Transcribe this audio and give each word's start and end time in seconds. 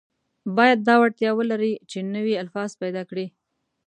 باید 0.57 0.79
دا 0.87 0.95
وړتیا 1.01 1.31
ولري 1.39 1.73
چې 1.89 1.97
نوي 2.15 2.35
الفاظ 2.43 2.69
پیدا 2.81 3.01
کړي. 3.09 3.25